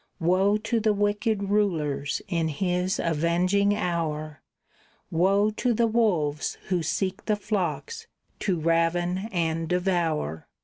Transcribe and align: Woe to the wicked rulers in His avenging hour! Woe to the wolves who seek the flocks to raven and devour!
Woe 0.19 0.57
to 0.57 0.79
the 0.79 0.95
wicked 0.95 1.51
rulers 1.51 2.23
in 2.27 2.47
His 2.47 2.97
avenging 2.99 3.75
hour! 3.75 4.41
Woe 5.11 5.51
to 5.51 5.75
the 5.75 5.85
wolves 5.85 6.57
who 6.69 6.81
seek 6.81 7.25
the 7.25 7.35
flocks 7.35 8.07
to 8.39 8.59
raven 8.59 9.29
and 9.31 9.69
devour! 9.69 10.47